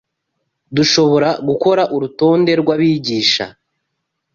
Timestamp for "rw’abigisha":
2.61-3.45